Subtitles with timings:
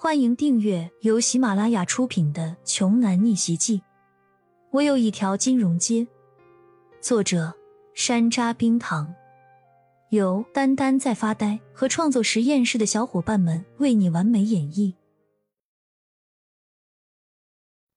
[0.00, 3.78] 欢迎订阅由喜马拉雅出品的《穷男逆袭记》。
[4.70, 6.06] 我有一条金融街。
[7.00, 7.52] 作者：
[7.94, 9.12] 山楂冰糖，
[10.10, 14.94] 由丹丹在发呆和创作实验室的小伙伴们为你完美演绎。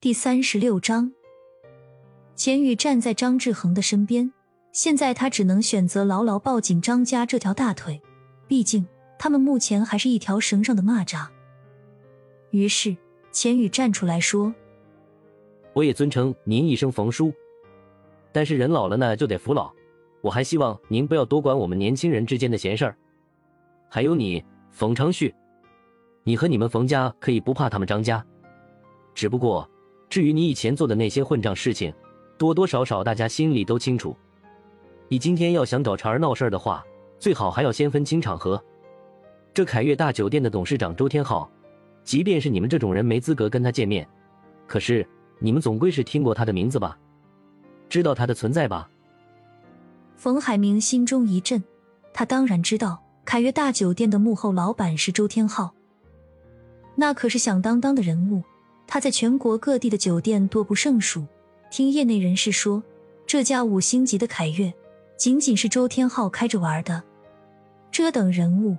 [0.00, 1.12] 第三十六章，
[2.34, 4.32] 钱宇站在张志恒的身边，
[4.72, 8.02] 现在他只能选择牢牢抱紧张家这条大腿，
[8.48, 8.84] 毕竟
[9.16, 11.28] 他们目前还是一条绳上的蚂蚱。
[12.54, 12.96] 于是，
[13.32, 14.54] 钱宇站出来说
[15.74, 17.34] ：“我也尊称您一声冯叔，
[18.30, 19.72] 但是人老了呢，就得服老。
[20.20, 22.96] 我还希望您不要多管我们年轻人之间的闲事儿。
[23.88, 25.34] 还有你，冯昌旭，
[26.22, 28.24] 你和你们冯家可以不怕他们张家。
[29.16, 29.68] 只不过，
[30.08, 31.92] 至于你以前做的那些混账事情，
[32.38, 34.16] 多多少少大家心里都清楚。
[35.08, 36.86] 你今天要想找茬儿闹事儿的话，
[37.18, 38.62] 最好还要先分清场合。
[39.52, 41.50] 这凯悦大酒店的董事长周天浩。”
[42.04, 44.06] 即便是你们这种人没资格跟他见面，
[44.66, 45.06] 可是
[45.38, 46.96] 你们总归是听过他的名字吧？
[47.88, 48.88] 知道他的存在吧？
[50.16, 51.62] 冯海明心中一震，
[52.12, 55.74] 他当然知道凯悦大酒店的幕后老板是周天浩，
[56.94, 58.42] 那可是响当当的人物，
[58.86, 61.24] 他在全国各地的酒店多不胜数。
[61.70, 62.82] 听业内人士说，
[63.26, 64.72] 这家五星级的凯悦，
[65.16, 67.02] 仅仅是周天浩开着玩的。
[67.90, 68.76] 这等人物，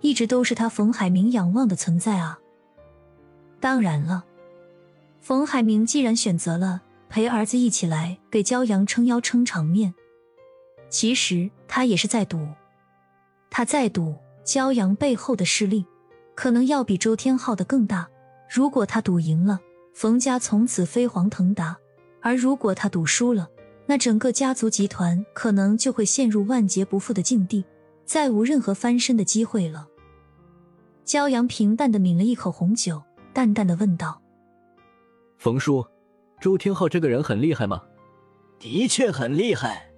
[0.00, 2.38] 一直都是他冯海明仰望的存在啊！
[3.60, 4.24] 当然了，
[5.20, 9.94] 冯海明既然选择了陪儿子一起来给骄阳撑腰撑场面，
[10.88, 12.46] 其实他也是在赌，
[13.50, 14.14] 他在赌
[14.44, 15.84] 骄阳背后的势力
[16.34, 18.08] 可能要比周天浩的更大。
[18.48, 19.60] 如果他赌赢了，
[19.92, 21.74] 冯家从此飞黄腾达；
[22.22, 23.48] 而如果他赌输了，
[23.86, 27.64] 那整个家族集团可能就会陷入万劫不复的境地，
[28.04, 29.88] 再无任何翻身的机会了。
[31.04, 33.02] 骄阳平淡的抿了一口红酒。
[33.38, 34.20] 淡淡的问道
[35.38, 35.86] ：“冯叔，
[36.40, 37.80] 周天浩这个人很厉害吗
[38.58, 39.88] ？”“的确很厉害。”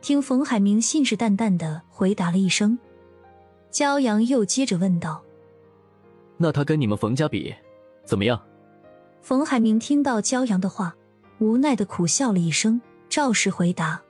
[0.00, 2.78] 听冯海明信誓旦旦的回答了一声，
[3.70, 5.22] 骄阳又接着问道
[6.40, 7.54] ：“那他跟你们冯家比，
[8.06, 8.42] 怎么样？”
[9.20, 10.96] 冯海明听到骄阳的话，
[11.40, 12.80] 无奈的苦笑了一声，
[13.10, 14.00] 照实回答：“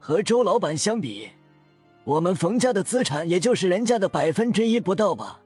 [0.00, 1.28] 和周老板相比，
[2.04, 5.40] 我们冯家的资产也就是人家的百分之一不到吧。”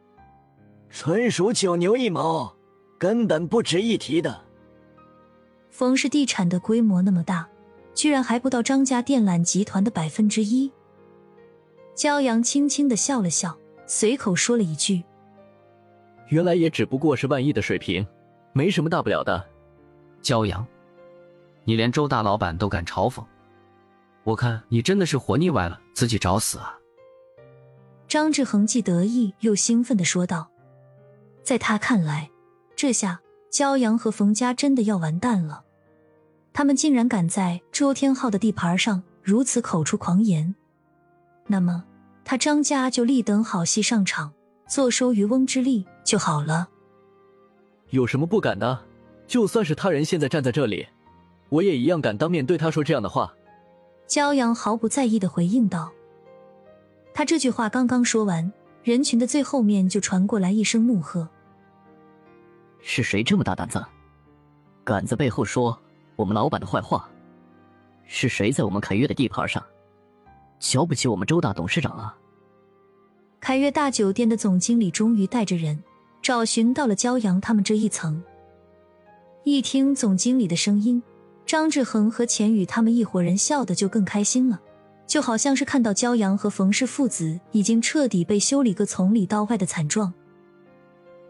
[0.90, 2.54] 纯属九牛一毛，
[2.98, 4.44] 根本不值一提的。
[5.70, 7.48] 冯氏地产的规模那么大，
[7.94, 10.72] 居然还不到张家电缆集团的百分之一。
[11.94, 13.56] 骄阳轻轻的笑了笑，
[13.86, 15.04] 随口说了一句
[16.28, 18.04] ：“原来也只不过是万亿的水平，
[18.52, 19.44] 没什么大不了的。”
[20.22, 20.66] 骄阳，
[21.64, 23.22] 你连周大老板都敢嘲讽，
[24.24, 26.76] 我看你真的是活腻歪了，自己找死啊！
[28.08, 30.48] 张志恒既得意又兴奋的说道。
[31.48, 32.30] 在他看来，
[32.76, 33.18] 这下
[33.50, 35.64] 骄阳和冯家真的要完蛋了。
[36.52, 40.54] 他们竟然敢在周天浩的地盘上如此口出狂言，
[41.46, 41.86] 那么
[42.22, 44.30] 他张家就立等好戏上场，
[44.68, 46.68] 坐收渔翁之利就好了。
[47.88, 48.80] 有什么不敢的？
[49.26, 50.86] 就算是他人现在站在这里，
[51.48, 53.32] 我也一样敢当面对他说这样的话。
[54.06, 55.90] 骄阳毫不在意的回应道。
[57.14, 61.26] 他这句话刚刚说完，人群的最后面就传过来一声怒喝。
[62.80, 63.84] 是谁这么大胆子，
[64.84, 65.78] 敢在背后说
[66.16, 67.08] 我们老板的坏话？
[68.06, 69.62] 是谁在我们凯悦的地盘上
[70.58, 72.16] 瞧不起我们周大董事长啊？
[73.38, 75.82] 凯悦大酒店的总经理终于带着人
[76.22, 78.22] 找寻到了骄阳他们这一层。
[79.44, 81.02] 一听总经理的声音，
[81.46, 84.60] 张志恒和钱宇他们一伙人笑得就更开心了，
[85.06, 90.12] 就好像是看到骄阳和冯氏父子已经彻底被修理个从里到外的惨状。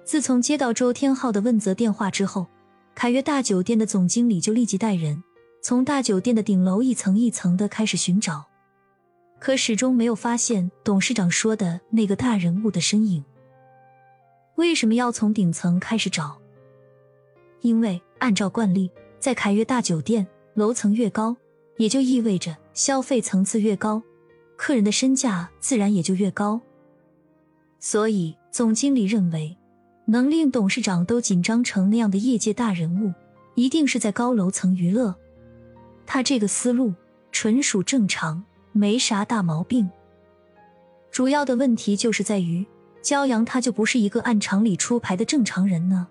[0.09, 2.47] 自从接到周天浩的问责电话之后，
[2.95, 5.23] 凯悦大酒店的总经理就立即带人
[5.61, 8.43] 从大酒店的顶楼一层一层的开始寻找，
[9.39, 13.23] 可始终没有发现董事长说的那个大人物的身影。
[14.55, 16.39] 为什么要从顶层开始找？
[17.61, 18.91] 因为按照惯例，
[19.21, 21.37] 在凯悦大酒店，楼层越高，
[21.77, 24.03] 也就意味着消费层次越高，
[24.57, 26.59] 客人的身价自然也就越高。
[27.79, 29.55] 所以，总经理认为。
[30.11, 33.13] 能令董事长都紧张成那样的业界大人物，
[33.55, 35.15] 一定是在高楼层娱乐。
[36.07, 36.95] 他这个思路
[37.31, 39.91] 纯属正常，没啥大毛病。
[41.11, 42.65] 主要的问题就是在于，
[43.03, 46.09] 骄阳他就不是一个按常理出牌的正常人呢。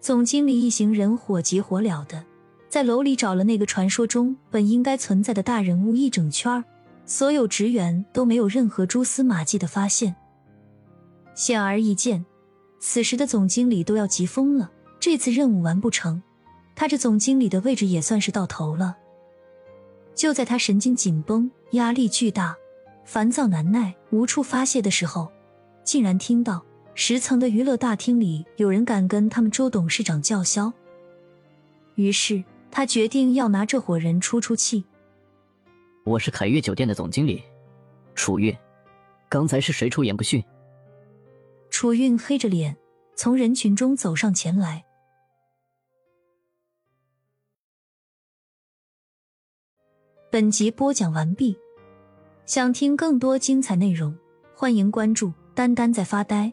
[0.00, 2.24] 总经理一行人火急火燎的
[2.68, 6.64] 在楼里找了那个传说中本应该存在的大人物一整圈
[7.04, 10.14] 所有职员都没有任何蛛丝马迹的发现。
[11.34, 12.24] 显而易见，
[12.78, 14.70] 此时的总经理都要急疯了。
[15.00, 16.22] 这次任务完不成，
[16.74, 18.96] 他这总经理的位置也算是到头了。
[20.14, 22.56] 就在他神经紧绷、压力巨大、
[23.04, 25.30] 烦躁难耐、无处发泄的时候，
[25.84, 26.64] 竟然听到
[26.94, 30.72] 十层的娱乐大厅里有人敢跟他们周董事长叫嚣。
[31.94, 34.84] 于是他决定要拿这伙人出出气。
[36.04, 37.42] 我是凯悦酒店的总经理，
[38.14, 38.56] 楚月。
[39.28, 40.42] 刚才是谁出言不逊？
[41.78, 42.76] 楚韵黑着脸
[43.14, 44.84] 从人群中走上前来。
[50.28, 51.56] 本集播讲完毕，
[52.46, 54.12] 想听更多精彩内容，
[54.56, 56.52] 欢迎关注“丹丹在发呆”。